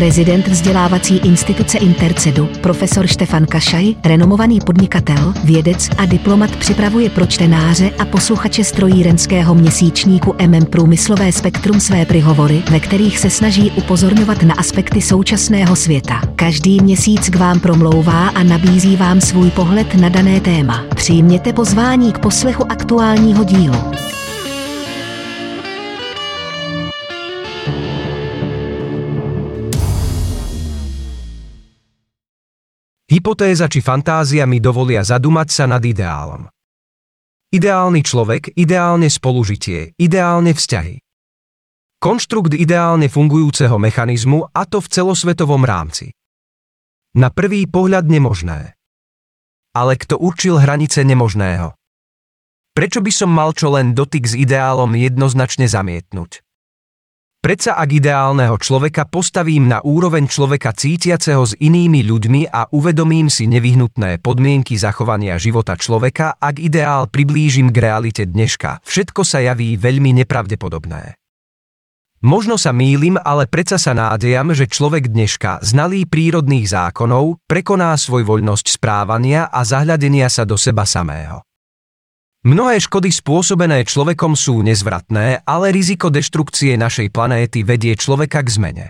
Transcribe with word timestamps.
Prezident 0.00 0.48
vzdělávací 0.48 1.16
instituce 1.18 1.78
Intercedu, 1.78 2.48
profesor 2.60 3.06
Štefan 3.06 3.46
Kašaj, 3.46 3.94
renomovaný 4.04 4.60
podnikatel, 4.60 5.34
vědec 5.44 5.88
a 5.98 6.06
diplomat 6.06 6.56
připravuje 6.56 7.10
pro 7.10 7.26
čtenáře 7.26 7.90
a 7.98 8.04
posluchače 8.04 8.64
strojírenského 8.64 9.54
měsíčníku 9.54 10.34
MM 10.46 10.64
Průmyslové 10.64 11.32
spektrum 11.32 11.80
své 11.80 12.04
prihovory, 12.04 12.62
ve 12.70 12.80
kterých 12.80 13.18
se 13.18 13.30
snaží 13.30 13.70
upozorňovat 13.70 14.42
na 14.42 14.54
aspekty 14.54 15.02
současného 15.02 15.76
světa. 15.76 16.20
Každý 16.36 16.80
měsíc 16.80 17.28
k 17.28 17.36
vám 17.36 17.60
promlouvá 17.60 18.28
a 18.28 18.42
nabízí 18.42 18.96
vám 18.96 19.20
svůj 19.20 19.50
pohled 19.50 19.94
na 19.94 20.08
dané 20.08 20.40
téma. 20.40 20.84
Přijměte 20.94 21.52
pozvání 21.52 22.12
k 22.12 22.18
poslechu 22.18 22.72
aktuálního 22.72 23.44
dílu. 23.44 23.76
Hypotéza 33.10 33.66
či 33.66 33.82
fantázia 33.82 34.46
mi 34.46 34.62
dovolia 34.62 35.02
zadumať 35.02 35.48
sa 35.50 35.66
nad 35.66 35.82
ideálom. 35.82 36.46
Ideálny 37.50 38.06
človek, 38.06 38.54
ideálne 38.54 39.10
spolužitie, 39.10 39.98
ideálne 39.98 40.54
vzťahy. 40.54 41.02
Konštrukt 41.98 42.54
ideálne 42.54 43.10
fungujúceho 43.10 43.74
mechanizmu 43.82 44.54
a 44.54 44.62
to 44.62 44.78
v 44.78 44.86
celosvetovom 44.94 45.66
rámci. 45.66 46.14
Na 47.18 47.34
prvý 47.34 47.66
pohľad 47.66 48.06
nemožné. 48.06 48.78
Ale 49.74 49.98
kto 49.98 50.14
určil 50.14 50.62
hranice 50.62 51.02
nemožného? 51.02 51.74
Prečo 52.70 53.02
by 53.02 53.10
som 53.10 53.34
mal 53.34 53.50
čo 53.50 53.74
len 53.74 53.90
dotyk 53.90 54.22
s 54.22 54.38
ideálom 54.38 54.94
jednoznačne 54.94 55.66
zamietnúť? 55.66 56.46
Predsa 57.40 57.72
ak 57.72 57.88
ideálneho 57.88 58.52
človeka 58.60 59.08
postavím 59.08 59.64
na 59.64 59.80
úroveň 59.80 60.28
človeka 60.28 60.76
cítiaceho 60.76 61.40
s 61.40 61.56
inými 61.56 62.04
ľuďmi 62.04 62.52
a 62.52 62.68
uvedomím 62.68 63.32
si 63.32 63.48
nevyhnutné 63.48 64.20
podmienky 64.20 64.76
zachovania 64.76 65.40
života 65.40 65.72
človeka, 65.72 66.36
ak 66.36 66.60
ideál 66.60 67.08
priblížim 67.08 67.72
k 67.72 67.80
realite 67.80 68.28
dneška, 68.28 68.84
všetko 68.84 69.24
sa 69.24 69.40
javí 69.40 69.80
veľmi 69.80 70.20
nepravdepodobné. 70.20 71.16
Možno 72.20 72.60
sa 72.60 72.76
mýlim, 72.76 73.16
ale 73.16 73.48
predsa 73.48 73.80
sa 73.80 73.96
nádejam, 73.96 74.52
že 74.52 74.68
človek 74.68 75.08
dneška, 75.08 75.64
znalý 75.64 76.04
prírodných 76.04 76.68
zákonov, 76.68 77.40
prekoná 77.48 77.96
svoj 77.96 78.28
voľnosť 78.28 78.76
správania 78.76 79.48
a 79.48 79.64
zahľadenia 79.64 80.28
sa 80.28 80.44
do 80.44 80.60
seba 80.60 80.84
samého. 80.84 81.40
Mnohé 82.40 82.80
škody 82.80 83.12
spôsobené 83.12 83.84
človekom 83.84 84.32
sú 84.32 84.64
nezvratné, 84.64 85.44
ale 85.44 85.76
riziko 85.76 86.08
deštrukcie 86.08 86.72
našej 86.80 87.12
planéty 87.12 87.60
vedie 87.60 87.92
človeka 87.92 88.40
k 88.40 88.48
zmene. 88.48 88.86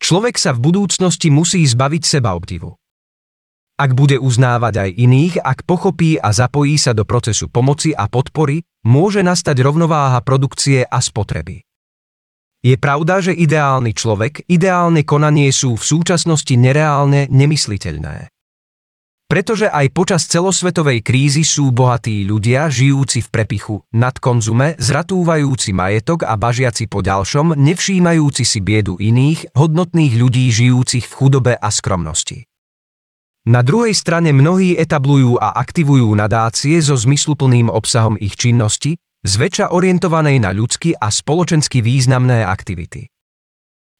Človek 0.00 0.40
sa 0.40 0.56
v 0.56 0.64
budúcnosti 0.64 1.28
musí 1.28 1.60
zbaviť 1.68 2.02
seba 2.08 2.32
obdivu. 2.32 2.72
Ak 3.76 3.92
bude 3.92 4.16
uznávať 4.16 4.74
aj 4.80 4.90
iných, 4.96 5.34
ak 5.44 5.68
pochopí 5.68 6.16
a 6.16 6.32
zapojí 6.32 6.80
sa 6.80 6.96
do 6.96 7.04
procesu 7.04 7.52
pomoci 7.52 7.92
a 7.92 8.08
podpory, 8.08 8.64
môže 8.88 9.20
nastať 9.20 9.60
rovnováha 9.60 10.24
produkcie 10.24 10.88
a 10.88 11.04
spotreby. 11.04 11.60
Je 12.64 12.80
pravda, 12.80 13.20
že 13.20 13.36
ideálny 13.36 13.92
človek, 13.92 14.48
ideálne 14.48 15.04
konanie 15.04 15.52
sú 15.52 15.76
v 15.76 15.84
súčasnosti 15.84 16.56
nereálne, 16.56 17.28
nemysliteľné. 17.28 18.32
Pretože 19.28 19.68
aj 19.68 19.92
počas 19.92 20.24
celosvetovej 20.24 21.04
krízy 21.04 21.44
sú 21.44 21.68
bohatí 21.68 22.24
ľudia, 22.24 22.72
žijúci 22.72 23.20
v 23.20 23.28
prepichu, 23.28 23.84
nad 23.92 24.16
konzume, 24.16 24.72
zratúvajúci 24.80 25.76
majetok 25.76 26.24
a 26.24 26.32
bažiaci 26.32 26.88
po 26.88 27.04
ďalšom, 27.04 27.52
nevšímajúci 27.52 28.48
si 28.48 28.64
biedu 28.64 28.96
iných, 28.96 29.52
hodnotných 29.52 30.16
ľudí 30.16 30.48
žijúcich 30.48 31.04
v 31.04 31.12
chudobe 31.12 31.52
a 31.60 31.68
skromnosti. 31.68 32.48
Na 33.44 33.60
druhej 33.60 33.92
strane 33.92 34.32
mnohí 34.32 34.72
etablujú 34.80 35.36
a 35.36 35.60
aktivujú 35.60 36.08
nadácie 36.16 36.80
so 36.80 36.96
zmysluplným 36.96 37.68
obsahom 37.68 38.16
ich 38.16 38.32
činnosti, 38.32 38.96
zväčša 39.28 39.76
orientovanej 39.76 40.40
na 40.40 40.56
ľudsky 40.56 40.96
a 40.96 41.12
spoločensky 41.12 41.84
významné 41.84 42.48
aktivity. 42.48 43.12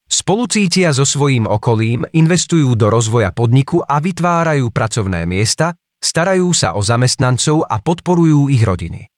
Spolucítia 0.08 0.96
so 0.96 1.04
svojím 1.04 1.44
okolím, 1.44 2.08
investujú 2.16 2.72
do 2.80 2.88
rozvoja 2.88 3.28
podniku 3.28 3.84
a 3.84 4.00
vytvárajú 4.00 4.72
pracovné 4.72 5.28
miesta, 5.28 5.76
starajú 6.00 6.48
sa 6.56 6.72
o 6.72 6.80
zamestnancov 6.80 7.68
a 7.68 7.76
podporujú 7.76 8.48
ich 8.48 8.64
rodiny. 8.64 9.12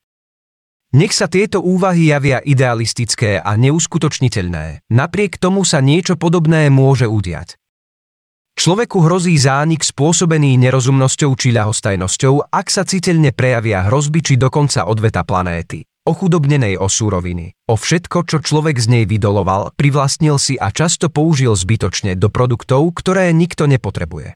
Nech 0.91 1.15
sa 1.15 1.31
tieto 1.31 1.63
úvahy 1.63 2.11
javia 2.11 2.43
idealistické 2.43 3.39
a 3.39 3.55
neuskutočniteľné, 3.55 4.91
napriek 4.91 5.39
tomu 5.39 5.63
sa 5.63 5.79
niečo 5.79 6.19
podobné 6.19 6.67
môže 6.67 7.07
udiať. 7.07 7.55
Človeku 8.59 8.99
hrozí 9.07 9.39
zánik 9.39 9.87
spôsobený 9.87 10.59
nerozumnosťou 10.59 11.31
či 11.39 11.55
ľahostajnosťou, 11.55 12.51
ak 12.51 12.67
sa 12.67 12.83
citeľne 12.83 13.31
prejavia 13.31 13.87
hrozby 13.87 14.19
či 14.19 14.35
dokonca 14.35 14.83
odveta 14.83 15.23
planéty 15.23 15.87
ochudobnenej 16.03 16.81
o 16.81 16.89
súroviny. 16.89 17.53
O 17.69 17.77
všetko, 17.77 18.25
čo 18.25 18.37
človek 18.41 18.81
z 18.81 18.87
nej 18.89 19.03
vydoloval, 19.05 19.75
privlastnil 19.77 20.41
si 20.41 20.57
a 20.57 20.73
často 20.73 21.13
použil 21.13 21.53
zbytočne 21.53 22.17
do 22.17 22.33
produktov, 22.33 22.89
ktoré 22.97 23.29
nikto 23.31 23.69
nepotrebuje. 23.69 24.33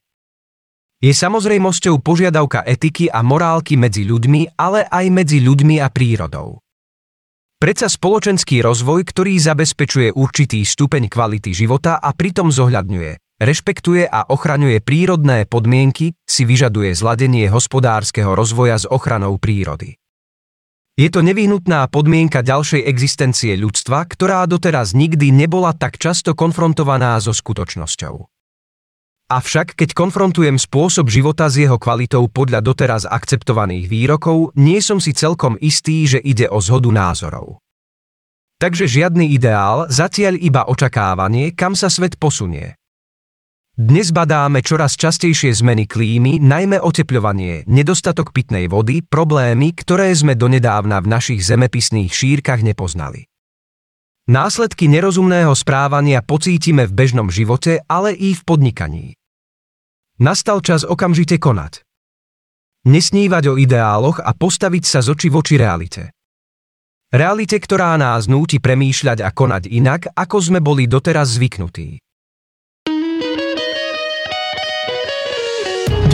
Je 1.04 1.12
samozrejmosťou 1.12 2.00
požiadavka 2.00 2.64
etiky 2.64 3.12
a 3.12 3.20
morálky 3.20 3.76
medzi 3.76 4.08
ľuďmi, 4.08 4.56
ale 4.56 4.88
aj 4.88 5.06
medzi 5.12 5.44
ľuďmi 5.44 5.78
a 5.84 5.92
prírodou. 5.92 6.64
Predsa 7.56 7.88
spoločenský 7.88 8.62
rozvoj, 8.62 9.08
ktorý 9.08 9.40
zabezpečuje 9.40 10.12
určitý 10.14 10.64
stupeň 10.64 11.08
kvality 11.08 11.56
života 11.56 11.98
a 12.00 12.12
pritom 12.12 12.52
zohľadňuje, 12.52 13.42
rešpektuje 13.42 14.06
a 14.06 14.28
ochraňuje 14.28 14.84
prírodné 14.84 15.48
podmienky, 15.48 16.16
si 16.24 16.44
vyžaduje 16.44 16.92
zladenie 16.96 17.48
hospodárskeho 17.52 18.36
rozvoja 18.36 18.80
s 18.80 18.86
ochranou 18.88 19.40
prírody. 19.40 19.96
Je 20.96 21.12
to 21.12 21.20
nevyhnutná 21.20 21.92
podmienka 21.92 22.40
ďalšej 22.40 22.88
existencie 22.88 23.60
ľudstva, 23.60 24.08
ktorá 24.08 24.48
doteraz 24.48 24.96
nikdy 24.96 25.28
nebola 25.28 25.76
tak 25.76 26.00
často 26.00 26.32
konfrontovaná 26.32 27.20
so 27.20 27.36
skutočnosťou. 27.36 28.24
Avšak, 29.28 29.76
keď 29.76 29.92
konfrontujem 29.92 30.56
spôsob 30.56 31.12
života 31.12 31.52
s 31.52 31.60
jeho 31.60 31.76
kvalitou 31.76 32.32
podľa 32.32 32.64
doteraz 32.64 33.04
akceptovaných 33.04 33.92
výrokov, 33.92 34.56
nie 34.56 34.80
som 34.80 35.04
si 35.04 35.12
celkom 35.12 35.60
istý, 35.60 36.08
že 36.08 36.24
ide 36.24 36.48
o 36.48 36.64
zhodu 36.64 36.88
názorov. 36.88 37.60
Takže 38.56 38.88
žiadny 38.88 39.36
ideál, 39.36 39.92
zatiaľ 39.92 40.40
iba 40.40 40.64
očakávanie, 40.64 41.52
kam 41.52 41.76
sa 41.76 41.92
svet 41.92 42.16
posunie. 42.16 42.80
Dnes 43.76 44.16
badáme 44.16 44.64
čoraz 44.64 44.96
častejšie 44.96 45.52
zmeny 45.52 45.84
klímy, 45.84 46.40
najmä 46.40 46.80
otepľovanie, 46.80 47.68
nedostatok 47.68 48.32
pitnej 48.32 48.72
vody, 48.72 49.04
problémy, 49.04 49.76
ktoré 49.76 50.16
sme 50.16 50.32
donedávna 50.32 51.04
v 51.04 51.12
našich 51.12 51.44
zemepisných 51.44 52.08
šírkach 52.08 52.64
nepoznali. 52.64 53.28
Následky 54.32 54.88
nerozumného 54.88 55.52
správania 55.52 56.24
pocítime 56.24 56.88
v 56.88 56.96
bežnom 56.96 57.28
živote, 57.28 57.84
ale 57.92 58.16
i 58.16 58.32
v 58.32 58.48
podnikaní. 58.48 59.20
Nastal 60.24 60.64
čas 60.64 60.88
okamžite 60.88 61.36
konať. 61.36 61.84
Nesnívať 62.88 63.44
o 63.52 63.60
ideáloch 63.60 64.24
a 64.24 64.32
postaviť 64.32 64.88
sa 64.88 65.04
z 65.04 65.20
oči 65.20 65.28
voči 65.28 65.60
realite. 65.60 66.16
Realite, 67.12 67.60
ktorá 67.60 68.00
nás 68.00 68.32
núti 68.32 68.64
premýšľať 68.64 69.20
a 69.20 69.36
konať 69.36 69.68
inak, 69.68 70.16
ako 70.16 70.38
sme 70.40 70.64
boli 70.64 70.88
doteraz 70.88 71.36
zvyknutí. 71.36 72.05